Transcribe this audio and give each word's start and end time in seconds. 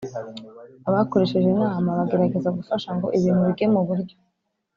bakoresheje 0.93 1.47
inama 1.55 1.89
bagerageza 1.99 2.49
gufasha 2.57 2.89
ngo 2.95 3.07
ibintu 3.17 3.41
bige 3.47 3.65
mu 3.73 3.81
buryo 3.87 4.15